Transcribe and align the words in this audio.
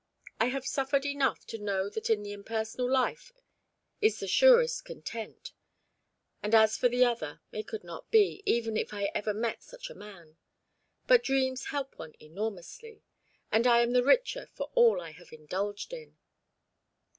I 0.39 0.45
have 0.47 0.65
suffered 0.65 1.05
enough 1.05 1.45
to 1.45 1.59
know 1.59 1.87
that 1.87 2.09
in 2.09 2.23
the 2.23 2.31
impersonal 2.31 2.89
life 2.91 3.31
is 4.01 4.19
the 4.19 4.27
surest 4.27 4.83
content. 4.83 5.53
And 6.41 6.55
as 6.55 6.75
for 6.75 6.89
the 6.89 7.05
other 7.05 7.41
it 7.51 7.67
could 7.67 7.83
not 7.83 8.09
be, 8.09 8.41
even 8.47 8.77
if 8.77 8.95
I 8.95 9.11
ever 9.13 9.31
met 9.31 9.61
such 9.61 9.91
a 9.91 9.93
man. 9.93 10.37
But 11.05 11.21
dreams 11.21 11.65
help 11.65 11.99
one 11.99 12.15
enormously, 12.19 13.03
and 13.51 13.67
I 13.67 13.81
am 13.81 13.91
the 13.91 14.03
richer 14.03 14.47
for 14.47 14.71
all 14.73 14.99
I 14.99 15.11
have 15.11 15.31
indulged 15.31 15.93
in." 15.93 16.17